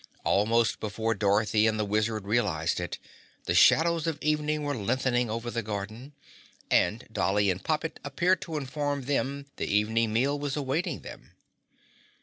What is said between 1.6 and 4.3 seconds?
and the Wizard realized it, the shadows of